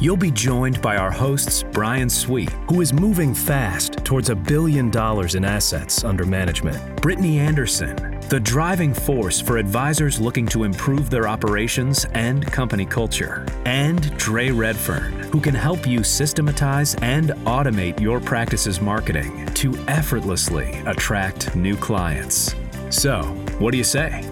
[0.00, 4.90] You'll be joined by our hosts, Brian Sweet, who is moving fast towards a billion
[4.90, 11.10] dollars in assets under management, Brittany Anderson, the driving force for advisors looking to improve
[11.10, 17.98] their operations and company culture, and Dre Redfern, who can help you systematize and automate
[17.98, 22.54] your practice's marketing to effortlessly attract new clients.
[22.90, 23.24] So,
[23.58, 24.30] what do you say?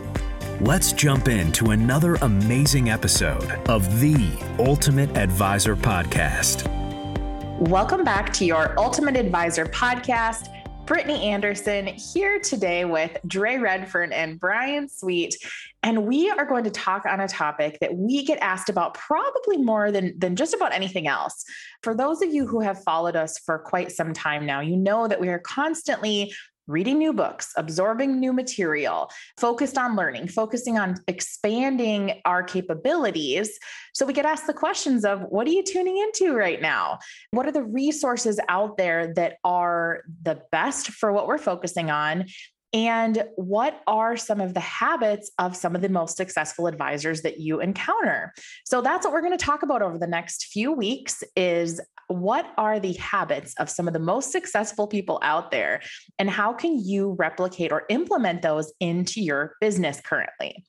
[0.62, 6.66] Let's jump into another amazing episode of the Ultimate Advisor Podcast.
[7.68, 10.48] Welcome back to your Ultimate Advisor Podcast.
[10.86, 15.36] Brittany Anderson here today with Dre Redfern and Brian Sweet.
[15.82, 19.58] And we are going to talk on a topic that we get asked about probably
[19.58, 21.44] more than, than just about anything else.
[21.82, 25.06] For those of you who have followed us for quite some time now, you know
[25.06, 26.32] that we are constantly
[26.66, 33.58] reading new books, absorbing new material, focused on learning, focusing on expanding our capabilities.
[33.94, 36.98] So we get asked the questions of what are you tuning into right now?
[37.30, 42.26] What are the resources out there that are the best for what we're focusing on?
[42.72, 47.38] And what are some of the habits of some of the most successful advisors that
[47.38, 48.32] you encounter?
[48.64, 52.52] So that's what we're going to talk about over the next few weeks is what
[52.56, 55.80] are the habits of some of the most successful people out there
[56.18, 60.64] and how can you replicate or implement those into your business currently?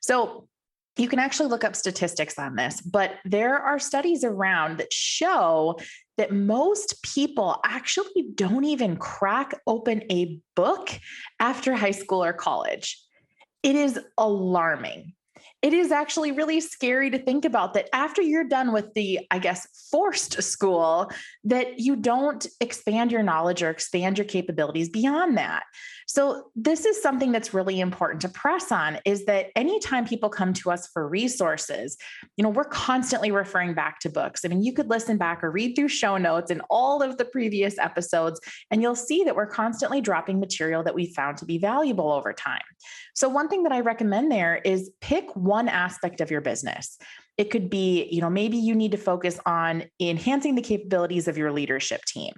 [0.00, 0.48] So
[0.96, 5.78] you can actually look up statistics on this, but there are studies around that show
[6.16, 10.90] that most people actually don't even crack open a book
[11.38, 12.98] after high school or college.
[13.62, 15.12] It is alarming
[15.62, 19.38] it is actually really scary to think about that after you're done with the, I
[19.38, 21.10] guess, forced school,
[21.44, 25.64] that you don't expand your knowledge or expand your capabilities beyond that.
[26.08, 30.52] So this is something that's really important to press on is that anytime people come
[30.54, 31.96] to us for resources,
[32.36, 34.44] you know, we're constantly referring back to books.
[34.44, 37.24] I mean, you could listen back or read through show notes and all of the
[37.24, 38.40] previous episodes,
[38.70, 42.32] and you'll see that we're constantly dropping material that we found to be valuable over
[42.32, 42.62] time.
[43.14, 46.98] So one thing that I recommend there is pick one aspect of your business.
[47.38, 51.36] It could be, you know, maybe you need to focus on enhancing the capabilities of
[51.36, 52.32] your leadership team,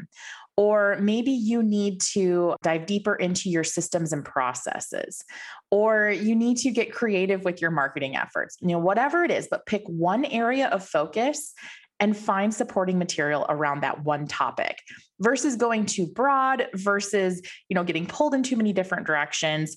[0.57, 5.23] or maybe you need to dive deeper into your systems and processes,
[5.71, 9.47] or you need to get creative with your marketing efforts, you know, whatever it is,
[9.49, 11.55] but pick one area of focus
[12.01, 14.79] and find supporting material around that one topic
[15.21, 19.77] versus going too broad versus you know getting pulled in too many different directions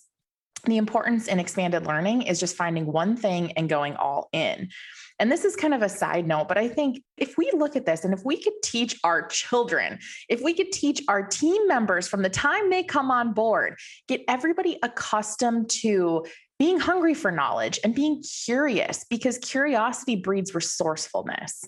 [0.65, 4.69] the importance in expanded learning is just finding one thing and going all in
[5.21, 7.85] and this is kind of a side note, but I think if we look at
[7.85, 9.99] this and if we could teach our children,
[10.29, 13.75] if we could teach our team members from the time they come on board,
[14.07, 16.25] get everybody accustomed to
[16.57, 21.65] being hungry for knowledge and being curious because curiosity breeds resourcefulness.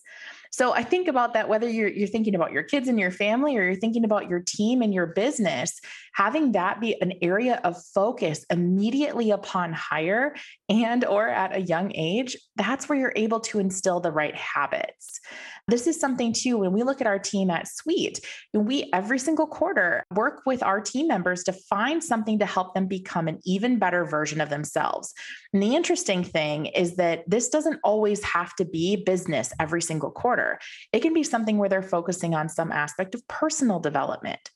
[0.53, 3.57] So I think about that whether you're you're thinking about your kids and your family
[3.57, 5.79] or you're thinking about your team and your business,
[6.13, 10.35] having that be an area of focus immediately upon hire
[10.69, 15.19] and or at a young age, that's where you're able to instill the right habits.
[15.67, 18.19] This is something too, when we look at our team at Sweet,
[18.53, 22.85] we every single quarter work with our team members to find something to help them
[22.85, 25.13] become an even better version of themselves.
[25.51, 30.11] And the interesting thing is that this doesn't always have to be business every single
[30.11, 30.42] quarter.
[30.91, 34.49] It can be something where they're focusing on some aspect of personal development.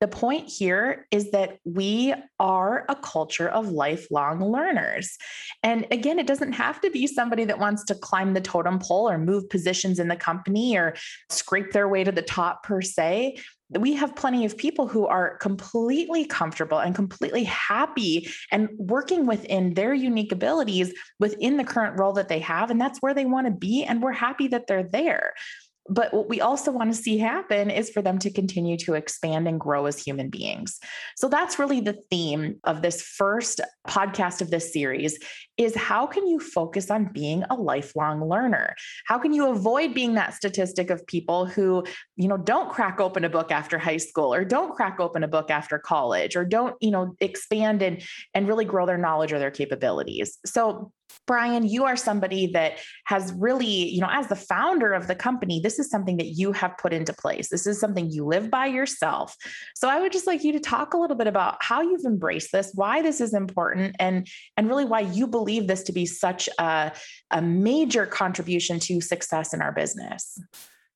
[0.00, 5.16] The point here is that we are a culture of lifelong learners.
[5.62, 9.08] And again, it doesn't have to be somebody that wants to climb the totem pole
[9.08, 10.94] or move positions in the company or
[11.30, 13.38] scrape their way to the top per se
[13.70, 19.74] we have plenty of people who are completely comfortable and completely happy and working within
[19.74, 22.70] their unique abilities within the current role that they have.
[22.70, 23.84] And that's where they want to be.
[23.84, 25.34] And we're happy that they're there.
[25.88, 29.46] But what we also want to see happen is for them to continue to expand
[29.46, 30.78] and grow as human beings.
[31.16, 35.18] So that's really the theme of this first podcast of this series
[35.56, 38.74] is how can you focus on being a lifelong learner?
[39.06, 41.84] How can you avoid being that statistic of people who,
[42.16, 45.28] you know, don't crack open a book after high school or don't crack open a
[45.28, 48.02] book after college or don't, you know, expand and
[48.32, 50.38] and really grow their knowledge or their capabilities.
[50.46, 50.92] So
[51.26, 55.58] Brian, you are somebody that has really, you know, as the founder of the company,
[55.58, 57.48] this is something that you have put into place.
[57.48, 59.34] This is something you live by yourself.
[59.74, 62.52] So I would just like you to talk a little bit about how you've embraced
[62.52, 66.48] this, why this is important, and and really why you believe this to be such
[66.58, 66.92] a,
[67.30, 70.38] a major contribution to success in our business.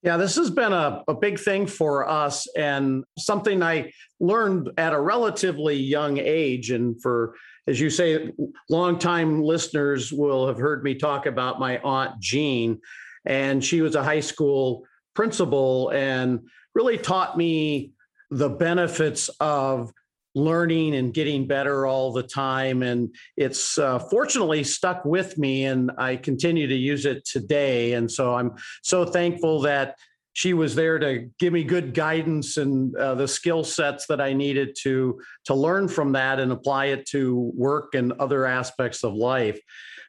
[0.03, 4.93] Yeah, this has been a, a big thing for us and something I learned at
[4.93, 6.71] a relatively young age.
[6.71, 7.35] And for,
[7.69, 8.33] as you say,
[8.71, 12.81] longtime listeners will have heard me talk about my Aunt Jean.
[13.27, 14.85] And she was a high school
[15.15, 16.41] principal and
[16.75, 17.93] really taught me
[18.31, 19.93] the benefits of
[20.35, 22.83] learning and getting better all the time.
[22.83, 27.93] And it's uh, fortunately stuck with me, and I continue to use it today.
[27.95, 29.97] And so I'm so thankful that
[30.39, 34.33] she was there to give me good guidance and uh, the skill sets that I
[34.33, 39.15] needed to to learn from that and apply it to work and other aspects of
[39.15, 39.59] life.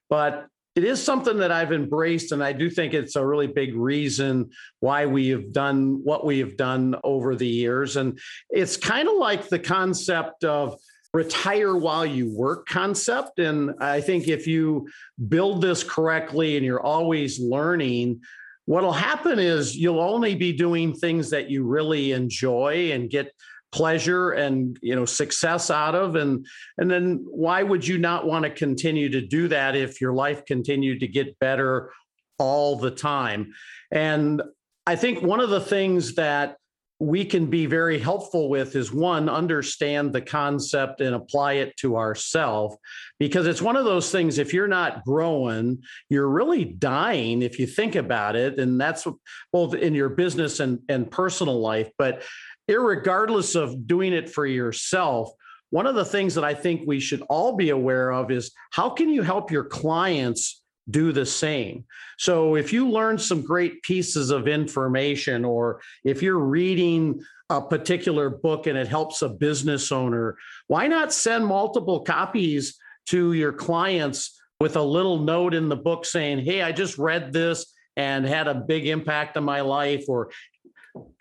[0.08, 0.46] But
[0.76, 4.52] it is something that I've embraced, and I do think it's a really big reason
[4.82, 7.96] why we have done what we have done over the years.
[7.96, 8.20] And
[8.52, 10.80] it's kind of like the concept of
[11.12, 13.40] retire while you work concept.
[13.40, 14.90] And I think if you
[15.28, 18.22] build this correctly and you're always learning,
[18.70, 23.34] what'll happen is you'll only be doing things that you really enjoy and get
[23.72, 26.16] pleasure and you know success out of.
[26.16, 26.46] And
[26.78, 30.46] and then why would you not want to continue to do that if your life
[30.46, 31.92] continued to get better
[32.38, 33.54] all the time?
[33.92, 34.44] And
[34.86, 36.58] i think one of the things that
[37.00, 41.96] we can be very helpful with is one understand the concept and apply it to
[41.96, 42.76] ourselves
[43.20, 47.66] because it's one of those things if you're not growing you're really dying if you
[47.66, 48.60] think about it.
[48.60, 49.08] And that's
[49.52, 51.90] both in your business and, and personal life.
[51.98, 52.24] But
[52.68, 55.32] regardless of doing it for yourself,
[55.72, 58.90] one of the things that I think we should all be aware of is how
[58.90, 60.59] can you help your clients
[60.92, 61.86] do the same?
[62.18, 68.30] So if you learn some great pieces of information, or if you're reading a particular
[68.30, 70.38] book and it helps a business owner,
[70.68, 72.78] why not send multiple copies
[73.08, 77.34] to your clients with a little note in the book saying, Hey, I just read
[77.34, 80.32] this and had a big impact on my life, or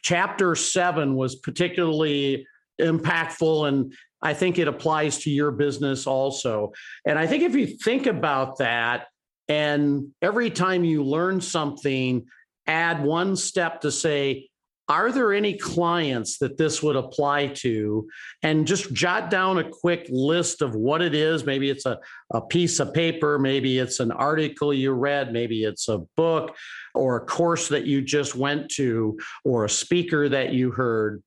[0.03, 2.47] chapter seven was particularly
[2.81, 6.73] impactful and I think it applies to your business also.
[7.07, 9.07] And I think if you think about that,
[9.49, 12.27] and every time you learn something,
[12.67, 14.49] add one step to say,
[14.91, 18.09] are there any clients that this would apply to?
[18.43, 21.45] And just jot down a quick list of what it is.
[21.45, 21.99] Maybe it's a,
[22.33, 26.57] a piece of paper, maybe it's an article you read, maybe it's a book
[26.95, 31.23] or a course that you just went to or a speaker that you heard.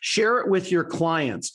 [0.00, 1.52] Share it with your clients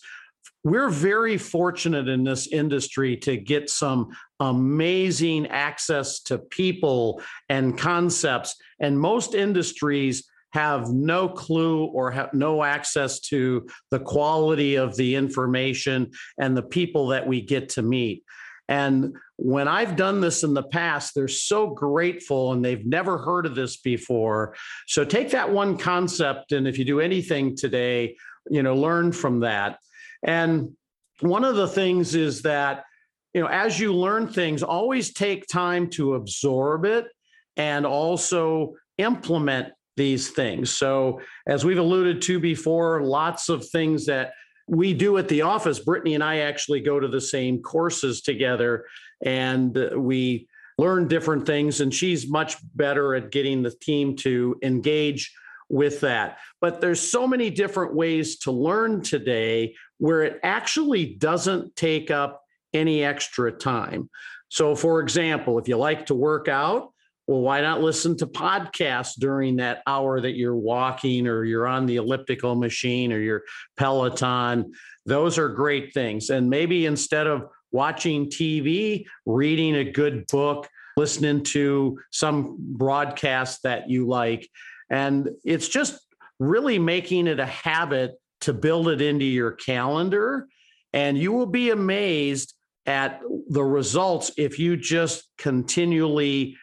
[0.68, 8.56] we're very fortunate in this industry to get some amazing access to people and concepts.
[8.80, 15.16] And most industries have no clue or have no access to the quality of the
[15.16, 18.24] information and the people that we get to meet.
[18.70, 23.46] And when I've done this in the past, they're so grateful and they've never heard
[23.46, 24.56] of this before.
[24.88, 28.18] So take that one concept, and if you do anything today,
[28.50, 29.80] you know, learn from that.
[30.24, 30.76] And
[31.22, 32.84] one of the things is that,
[33.34, 37.08] you know, as you learn things, always take time to absorb it
[37.56, 40.70] and also implement these things.
[40.72, 44.34] So, as we've alluded to before, lots of things that
[44.68, 45.80] we do at the office.
[45.80, 48.86] Brittany and I actually go to the same courses together
[49.26, 51.82] and we learn different things.
[51.82, 55.34] And she's much better at getting the team to engage
[55.70, 56.38] with that.
[56.62, 62.44] But there's so many different ways to learn today where it actually doesn't take up
[62.78, 64.10] any extra time.
[64.50, 66.94] So, for example, if you like to work out,
[67.28, 71.86] well, why not listen to podcasts during that hour that you're walking or you're on
[71.86, 73.44] the elliptical machine or your
[73.76, 74.72] Peloton?
[75.06, 76.30] Those are great things.
[76.30, 83.90] And maybe instead of watching TV, reading a good book, listening to some broadcast that
[83.90, 84.50] you like.
[84.90, 86.00] And it's just
[86.40, 90.48] really making it a habit to build it into your calendar.
[90.94, 92.54] And you will be amazed
[92.88, 96.56] at the results if you just continually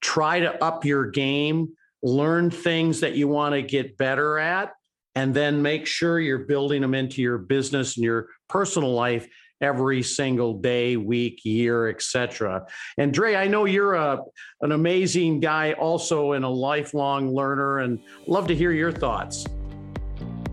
[0.00, 1.68] try to up your game,
[2.02, 4.72] learn things that you want to get better at,
[5.16, 9.28] and then make sure you're building them into your business and your personal life
[9.60, 12.66] every single day, week, year, etc.
[12.98, 14.20] And Dre, I know you're a
[14.60, 19.46] an amazing guy, also and a lifelong learner, and love to hear your thoughts.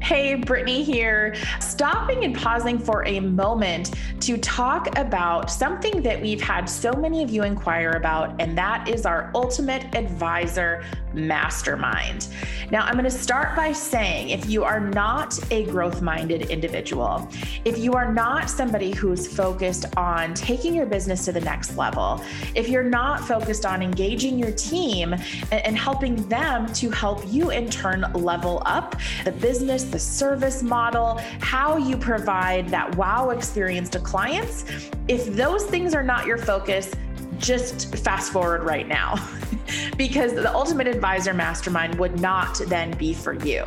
[0.04, 6.42] Hey, Brittany here, stopping and pausing for a moment to talk about something that we've
[6.42, 10.84] had so many of you inquire about, and that is our Ultimate Advisor
[11.14, 12.28] Mastermind.
[12.70, 17.30] Now, I'm going to start by saying if you are not a growth minded individual,
[17.64, 22.22] if you are not somebody who's focused on taking your business to the next level,
[22.56, 25.16] if you're not focused on engaging your team
[25.52, 28.96] and, helping them to help you in turn level up
[29.26, 34.66] the business, the service model, how you provide that wow experience to clients.
[35.08, 36.92] If those things are not your focus,
[37.38, 39.16] just fast forward right now
[39.98, 43.64] because the Ultimate Advisor Mastermind would not then be for you.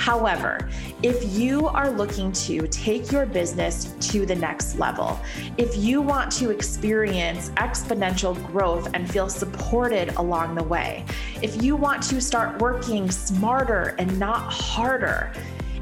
[0.00, 0.66] However,
[1.02, 5.20] if you are looking to take your business to the next level,
[5.58, 11.04] if you want to experience exponential growth and feel supported along the way,
[11.42, 15.34] if you want to start working smarter and not harder,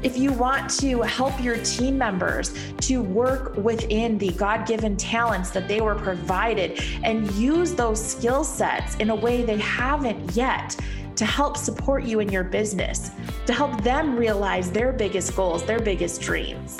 [0.03, 5.49] if you want to help your team members to work within the God given talents
[5.51, 10.75] that they were provided and use those skill sets in a way they haven't yet
[11.19, 13.11] to help support you in your business,
[13.45, 16.77] to help them realize their biggest goals, their biggest dreams.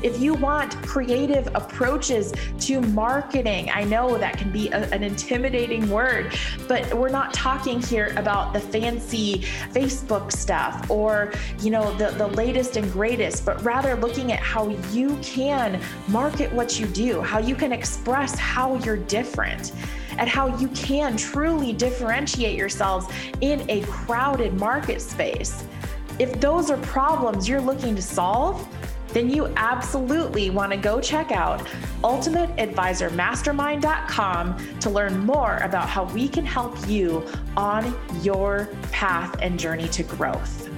[0.00, 5.90] If you want creative approaches to marketing, I know that can be a, an intimidating
[5.90, 6.36] word,
[6.68, 9.40] but we're not talking here about the fancy
[9.72, 14.68] Facebook stuff or, you know, the, the latest and greatest, but rather looking at how
[14.92, 19.72] you can market what you do, how you can express how you're different
[20.18, 23.06] at how you can truly differentiate yourselves
[23.40, 25.64] in a crowded market space.
[26.18, 28.68] If those are problems you're looking to solve,
[29.14, 31.66] then you absolutely want to go check out
[32.02, 37.24] ultimateadvisormastermind.com to learn more about how we can help you
[37.56, 40.68] on your path and journey to growth.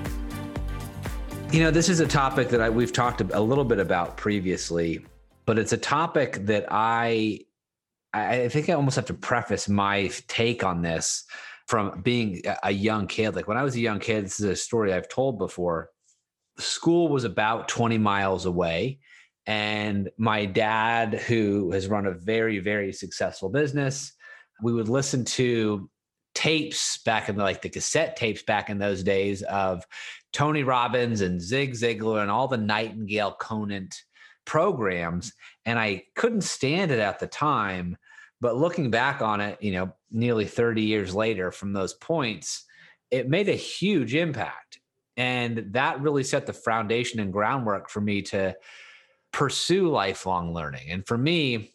[1.50, 5.06] You know, this is a topic that I, we've talked a little bit about previously,
[5.46, 6.70] but it's a topic that
[8.16, 11.24] I I think I almost have to preface my take on this
[11.66, 13.34] from being a young kid.
[13.34, 15.90] Like when I was a young kid, this is a story I've told before
[16.58, 18.98] school was about 20 miles away.
[19.46, 24.12] And my dad, who has run a very, very successful business,
[24.62, 25.88] we would listen to
[26.34, 29.84] tapes back in the, like the cassette tapes back in those days of
[30.32, 33.94] Tony Robbins and Zig Ziglar and all the Nightingale Conant
[34.44, 35.32] programs.
[35.64, 37.96] And I couldn't stand it at the time.
[38.40, 42.64] But looking back on it, you know, nearly 30 years later from those points,
[43.10, 44.80] it made a huge impact.
[45.16, 48.54] And that really set the foundation and groundwork for me to
[49.32, 50.90] pursue lifelong learning.
[50.90, 51.72] And for me,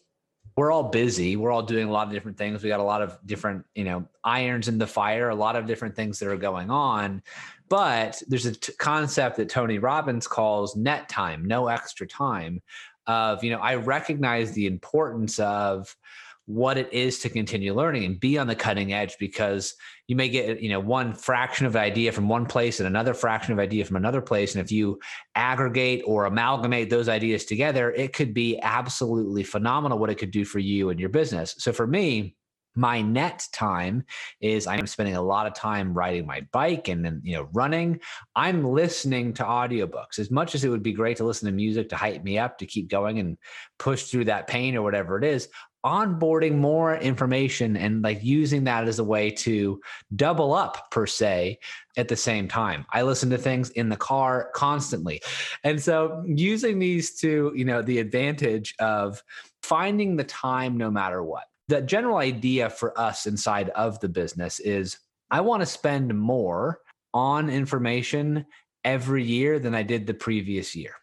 [0.56, 1.36] we're all busy.
[1.36, 2.62] We're all doing a lot of different things.
[2.62, 5.66] We got a lot of different, you know, irons in the fire, a lot of
[5.66, 7.22] different things that are going on.
[7.68, 12.60] But there's a t- concept that Tony Robbins calls net time, no extra time.
[13.06, 15.96] Of, you know, I recognize the importance of
[16.46, 19.74] what it is to continue learning and be on the cutting edge because
[20.08, 23.52] you may get you know one fraction of idea from one place and another fraction
[23.52, 24.54] of idea from another place.
[24.54, 24.98] And if you
[25.34, 30.44] aggregate or amalgamate those ideas together it could be absolutely phenomenal what it could do
[30.44, 31.54] for you and your business.
[31.58, 32.34] So for me
[32.74, 34.02] my net time
[34.40, 38.00] is i'm spending a lot of time riding my bike and then you know running.
[38.34, 40.18] I'm listening to audiobooks.
[40.18, 42.58] As much as it would be great to listen to music to hype me up
[42.58, 43.36] to keep going and
[43.78, 45.48] push through that pain or whatever it is
[45.84, 49.80] onboarding more information and like using that as a way to
[50.14, 51.58] double up per se
[51.96, 52.86] at the same time.
[52.90, 55.20] I listen to things in the car constantly.
[55.64, 59.22] And so using these to you know the advantage of
[59.62, 61.44] finding the time no matter what.
[61.68, 64.98] The general idea for us inside of the business is
[65.30, 66.80] i want to spend more
[67.14, 68.44] on information
[68.84, 70.94] every year than i did the previous year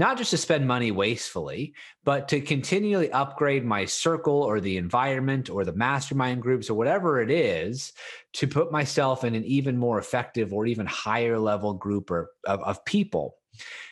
[0.00, 5.50] not just to spend money wastefully, but to continually upgrade my circle or the environment
[5.50, 7.92] or the mastermind groups or whatever it is
[8.32, 12.62] to put myself in an even more effective or even higher level group or, of,
[12.62, 13.36] of people.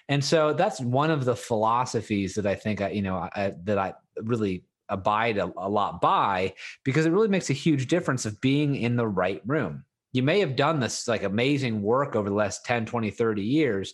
[0.09, 3.77] And so that's one of the philosophies that I think I, you know, I, that
[3.77, 8.41] I really abide a, a lot by because it really makes a huge difference of
[8.41, 9.85] being in the right room.
[10.15, 13.93] You may have done this like amazing work over the last 10, 20, 30 years,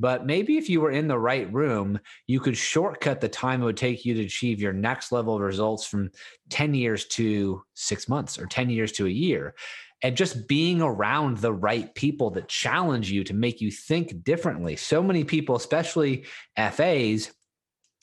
[0.00, 3.66] but maybe if you were in the right room, you could shortcut the time it
[3.66, 6.10] would take you to achieve your next level of results from
[6.48, 9.54] 10 years to six months or 10 years to a year.
[10.02, 14.74] And just being around the right people that challenge you to make you think differently.
[14.76, 16.24] So many people, especially
[16.56, 17.30] FAs,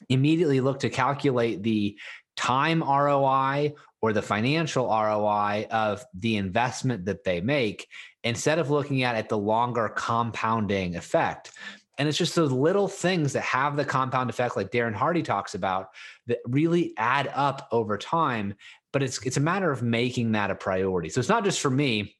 [0.07, 1.97] immediately look to calculate the
[2.35, 7.87] time ROI or the financial ROI of the investment that they make
[8.23, 11.51] instead of looking at it the longer compounding effect.
[11.97, 15.55] And it's just those little things that have the compound effect, like Darren Hardy talks
[15.55, 15.89] about,
[16.27, 18.53] that really add up over time.
[18.93, 21.09] But it's it's a matter of making that a priority.
[21.09, 22.15] So it's not just for me.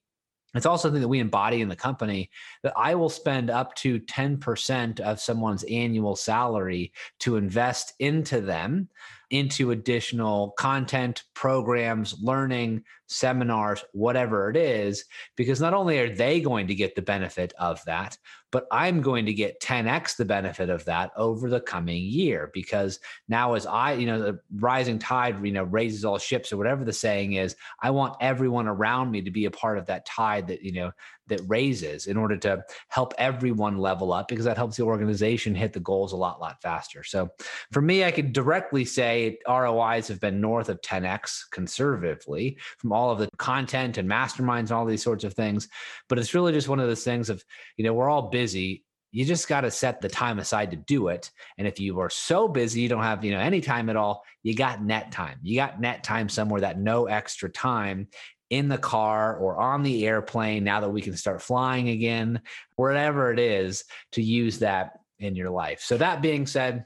[0.56, 2.30] It's also something that we embody in the company
[2.64, 8.90] that I will spend up to 10% of someone's annual salary to invest into them
[9.30, 15.06] into additional content, programs, learning, seminars, whatever it is,
[15.36, 18.18] because not only are they going to get the benefit of that,
[18.52, 22.50] but I'm going to get 10x the benefit of that over the coming year.
[22.54, 26.58] Because now, as I, you know, the rising tide, you know, raises all ships or
[26.58, 30.06] whatever the saying is, I want everyone around me to be a part of that
[30.06, 30.92] tide that, you know,
[31.28, 35.74] that raises in order to help everyone level up because that helps the organization hit
[35.74, 37.04] the goals a lot lot faster.
[37.04, 37.30] So
[37.72, 43.12] for me i could directly say rois have been north of 10x conservatively from all
[43.12, 45.68] of the content and masterminds and all these sorts of things.
[46.10, 47.44] But it's really just one of those things of
[47.78, 48.84] you know we're all busy.
[49.12, 51.32] You just got to set the time aside to do it.
[51.58, 54.24] And if you are so busy you don't have you know any time at all
[54.44, 55.40] you got net time.
[55.42, 58.08] You got net time somewhere that no extra time
[58.50, 62.42] in the car or on the airplane now that we can start flying again,
[62.76, 65.82] wherever it is to use that in your life.
[65.82, 66.86] So, that being said,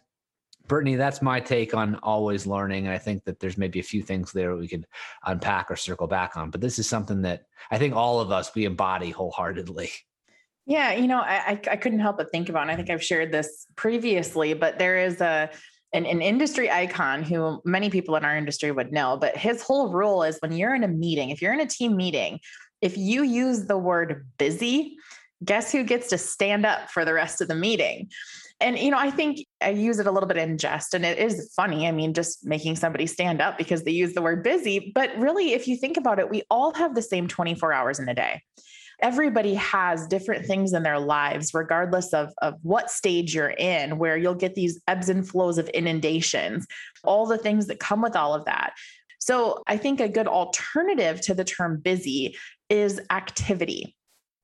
[0.67, 2.85] Brittany, that's my take on always learning.
[2.85, 4.87] And I think that there's maybe a few things there we could
[5.25, 6.49] unpack or circle back on.
[6.49, 9.91] But this is something that I think all of us we embody wholeheartedly.
[10.65, 12.61] Yeah, you know, I I couldn't help but think about.
[12.63, 15.49] And I think I've shared this previously, but there is a
[15.93, 19.91] an, an industry icon who many people in our industry would know, but his whole
[19.91, 22.39] rule is when you're in a meeting, if you're in a team meeting,
[22.81, 24.97] if you use the word busy,
[25.43, 28.09] guess who gets to stand up for the rest of the meeting?
[28.59, 31.17] And, you know, I think I use it a little bit in jest and it
[31.17, 31.87] is funny.
[31.87, 34.91] I mean, just making somebody stand up because they use the word busy.
[34.93, 38.07] But really, if you think about it, we all have the same 24 hours in
[38.07, 38.41] a day
[39.01, 44.17] everybody has different things in their lives, regardless of, of what stage you're in, where
[44.17, 46.67] you'll get these ebbs and flows of inundations,
[47.03, 48.73] all the things that come with all of that.
[49.19, 52.35] So I think a good alternative to the term busy
[52.69, 53.95] is activity.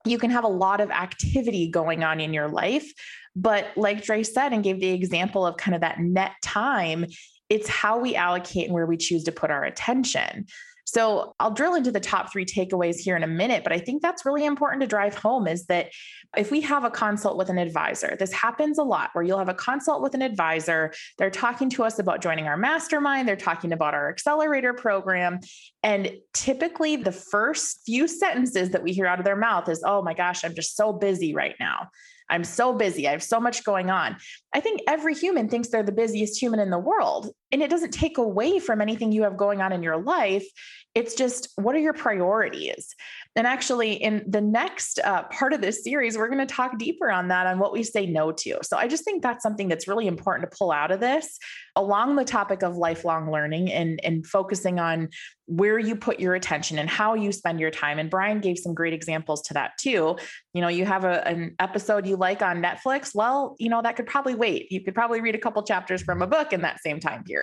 [0.04, 2.90] You can have a lot of activity going on in your life,
[3.34, 7.06] but like Dre said and gave the example of kind of that net time,
[7.48, 10.46] it's how we allocate and where we choose to put our attention.
[10.88, 14.00] So I'll drill into the top three takeaways here in a minute, but I think
[14.00, 15.90] that's really important to drive home is that
[16.34, 19.50] if we have a consult with an advisor, this happens a lot where you'll have
[19.50, 20.94] a consult with an advisor.
[21.18, 25.40] They're talking to us about joining our mastermind, they're talking about our accelerator program.
[25.82, 30.00] And typically, the first few sentences that we hear out of their mouth is, Oh
[30.00, 31.90] my gosh, I'm just so busy right now.
[32.30, 33.08] I'm so busy.
[33.08, 34.16] I have so much going on.
[34.52, 37.30] I think every human thinks they're the busiest human in the world.
[37.50, 40.46] And it doesn't take away from anything you have going on in your life.
[40.94, 42.94] It's just what are your priorities?
[43.36, 47.10] And actually, in the next uh, part of this series, we're going to talk deeper
[47.10, 48.58] on that, on what we say no to.
[48.62, 51.38] So I just think that's something that's really important to pull out of this
[51.76, 55.08] along the topic of lifelong learning and, and focusing on
[55.46, 57.98] where you put your attention and how you spend your time.
[57.98, 60.16] And Brian gave some great examples to that too.
[60.52, 63.14] You know, you have a, an episode you like on Netflix.
[63.14, 64.70] Well, you know, that could probably wait.
[64.72, 67.37] You could probably read a couple chapters from a book in that same time period.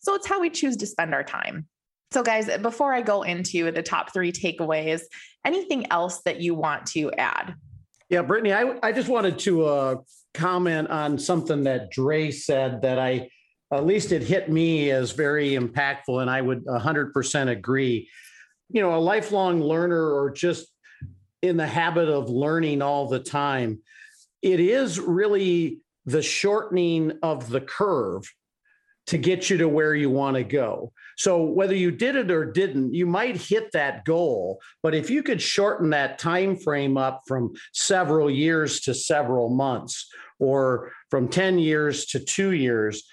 [0.00, 1.66] So it's how we choose to spend our time.
[2.12, 5.02] So, guys, before I go into the top three takeaways,
[5.44, 7.54] anything else that you want to add?
[8.08, 9.96] Yeah, Brittany, I, I just wanted to uh,
[10.32, 13.28] comment on something that Dre said that I,
[13.72, 18.08] at least it hit me as very impactful, and I would 100% agree.
[18.70, 20.68] You know, a lifelong learner or just
[21.42, 23.80] in the habit of learning all the time,
[24.42, 28.32] it is really the shortening of the curve
[29.06, 30.92] to get you to where you want to go.
[31.16, 35.22] So whether you did it or didn't, you might hit that goal, but if you
[35.22, 41.58] could shorten that time frame up from several years to several months or from 10
[41.58, 43.04] years to 2 years,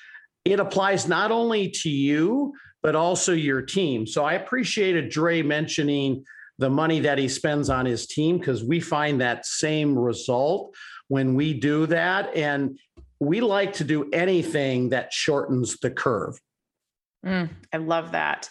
[0.44, 4.06] it applies not only to you but also your team.
[4.06, 6.26] So I appreciated Dre mentioning
[6.60, 10.76] the money that he spends on his team because we find that same result
[11.08, 12.78] when we do that and
[13.26, 16.40] we like to do anything that shortens the curve.
[17.26, 18.50] Mm, I love that.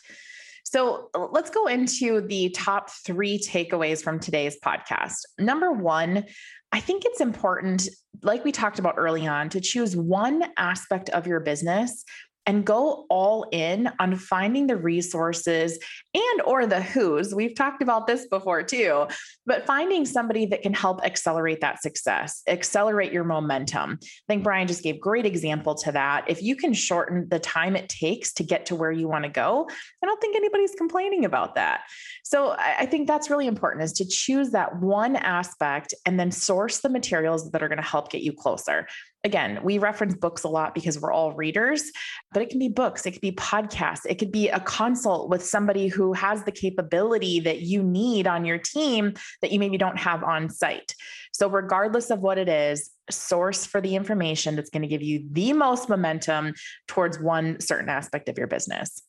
[0.64, 5.18] So let's go into the top three takeaways from today's podcast.
[5.38, 6.24] Number one,
[6.72, 7.88] I think it's important,
[8.22, 12.04] like we talked about early on, to choose one aspect of your business
[12.46, 15.78] and go all in on finding the resources
[16.14, 17.34] and or the who's.
[17.34, 19.06] We've talked about this before too
[19.46, 23.98] but finding somebody that can help accelerate that success accelerate your momentum.
[24.02, 26.24] I think brian just gave great example to that.
[26.28, 29.30] If you can shorten the time it takes to get to where you want to
[29.30, 29.68] go
[30.02, 31.82] i don't think anybody's complaining about that.
[32.24, 36.80] So i think that's really important is to choose that one aspect and then source
[36.80, 38.86] the materials that are going to help get you closer
[39.24, 41.90] again, we reference books a lot because we're all readers,
[42.32, 45.44] but it can be books, it could be podcasts, it could be a consult with
[45.44, 49.98] somebody who has the capability that you need on your team that you maybe don't
[49.98, 50.94] have on site.
[51.32, 55.24] So, regardless of what it is, source for the information that's going to give you
[55.30, 56.54] the most momentum
[56.88, 59.02] towards one certain aspect of your business.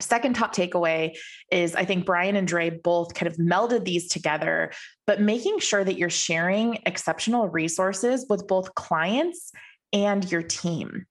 [0.00, 1.16] Second top takeaway
[1.50, 4.72] is I think Brian and Dre both kind of melded these together,
[5.06, 9.52] but making sure that you're sharing exceptional resources with both clients
[9.92, 11.06] and your team.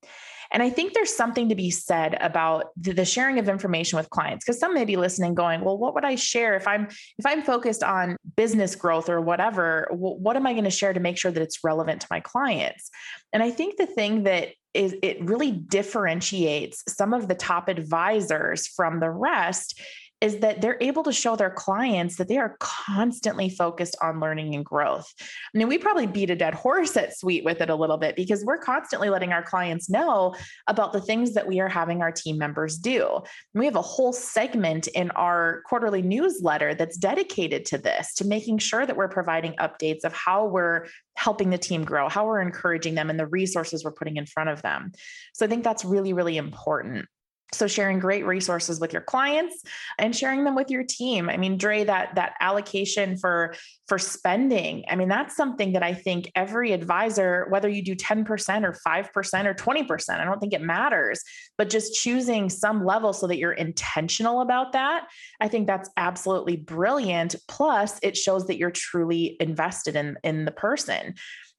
[0.51, 4.45] And I think there's something to be said about the, sharing of information with clients
[4.45, 7.41] because some may be listening going, well, what would I share if I'm if I'm
[7.41, 11.31] focused on business growth or whatever, what am I going to share to make sure
[11.31, 12.89] that it's relevant to my clients?
[13.33, 18.67] And I think the thing that is it really differentiates some of the top advisors
[18.67, 19.79] from the rest
[20.19, 24.55] is that they're able to show their clients that they are constantly focused on learning
[24.55, 25.13] and growth.
[25.19, 28.15] I mean, we probably beat a dead horse at Sweet with it a little bit
[28.15, 30.33] because we're constantly letting our clients know
[30.67, 33.07] about the things that we are having our team members do.
[33.07, 38.25] And we have a whole segment in our quarterly newsletter that's dedicated to this, to
[38.25, 42.41] making sure that we're providing updates of how we're helping the team grow, how we're
[42.41, 44.91] encouraging them, and the resources we're putting in front of them.
[45.33, 47.05] So I think that's really, really important.
[47.53, 49.63] So sharing great resources with your clients
[49.97, 51.29] and sharing them with your team.
[51.29, 53.55] I mean, Dre, that that allocation for
[53.87, 54.83] for spending.
[54.89, 59.45] I mean, that's something that I think every advisor, whether you do 10% or 5%
[59.45, 61.23] or 20%, I don't think it matters,
[61.57, 65.07] but just choosing some level so that you're intentional about that.
[65.39, 67.35] I think that's absolutely brilliant.
[67.47, 71.15] Plus, it shows that you're truly invested in in the person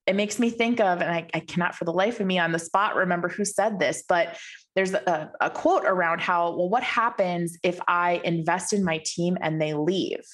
[0.09, 2.53] it makes me think of, and I, I, cannot for the life of me on
[2.53, 4.39] the spot remember who said this, but
[4.75, 9.37] there's a, a quote around how, well, what happens if I invest in my team
[9.43, 10.25] and they leave?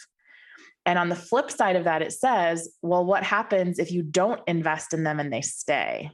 [0.87, 4.41] And on the flip side of that, it says, well, what happens if you don't
[4.47, 6.11] invest in them and they stay?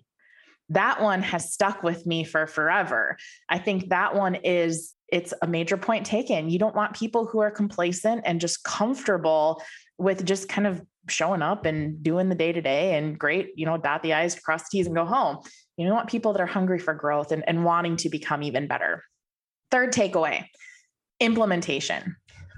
[0.71, 3.19] That one has stuck with me for forever.
[3.49, 6.49] I think that one is it's a major point taken.
[6.49, 9.61] You don't want people who are complacent and just comfortable
[10.01, 13.67] with just kind of showing up and doing the day to day and great, you
[13.67, 15.39] know, dot the I's, cross the T's and go home.
[15.77, 18.67] You don't want people that are hungry for growth and, and wanting to become even
[18.67, 19.05] better.
[19.71, 20.47] Third takeaway
[21.21, 22.17] implementation.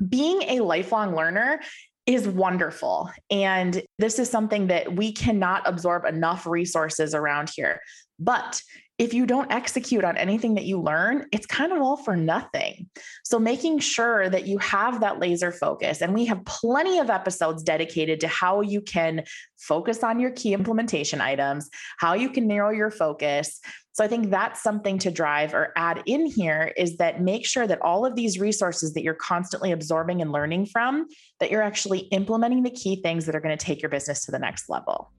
[0.09, 1.61] Being a lifelong learner
[2.07, 3.11] is wonderful.
[3.31, 7.81] And this is something that we cannot absorb enough resources around here.
[8.18, 8.61] But
[8.98, 12.88] if you don't execute on anything that you learn, it's kind of all for nothing.
[13.24, 17.62] So, making sure that you have that laser focus, and we have plenty of episodes
[17.62, 19.24] dedicated to how you can
[19.59, 23.61] focus on your key implementation items, how you can narrow your focus.
[23.92, 27.66] So, I think that's something to drive or add in here is that make sure
[27.66, 31.07] that all of these resources that you're constantly absorbing and learning from,
[31.40, 34.33] that you're actually implementing the key things that are going to take your business to
[34.33, 35.11] the next level.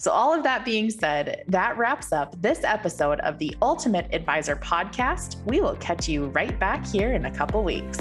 [0.00, 4.54] So, all of that being said, that wraps up this episode of the Ultimate Advisor
[4.54, 5.44] podcast.
[5.44, 7.98] We will catch you right back here in a couple weeks.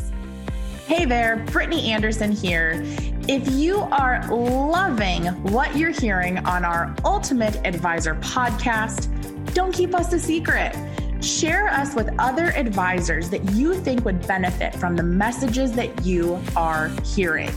[0.85, 2.83] Hey there, Brittany Anderson here.
[3.27, 9.09] If you are loving what you're hearing on our Ultimate Advisor podcast,
[9.55, 10.75] don't keep us a secret.
[11.19, 16.39] Share us with other advisors that you think would benefit from the messages that you
[16.55, 17.51] are hearing.